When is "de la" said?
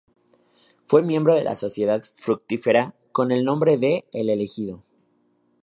1.35-1.55